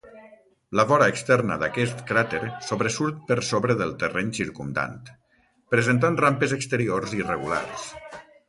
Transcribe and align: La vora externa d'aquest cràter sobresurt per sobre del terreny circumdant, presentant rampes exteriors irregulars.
La 0.77 0.83
vora 0.91 1.09
externa 1.11 1.57
d'aquest 1.63 1.99
cràter 2.11 2.39
sobresurt 2.69 3.21
per 3.29 3.37
sobre 3.51 3.77
del 3.83 3.93
terreny 4.05 4.33
circumdant, 4.41 4.97
presentant 5.75 6.21
rampes 6.27 6.57
exteriors 6.61 7.15
irregulars. 7.23 7.89